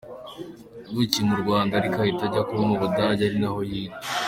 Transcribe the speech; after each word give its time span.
Yavukiye 0.85 1.23
mu 1.29 1.35
Rwanda 1.41 1.73
ariko 1.79 1.97
ahita 2.03 2.23
ajya 2.27 2.43
kuba 2.47 2.63
mu 2.69 2.75
Budage 2.81 3.21
ari 3.27 3.37
naho 3.41 3.59
yiga. 3.69 3.97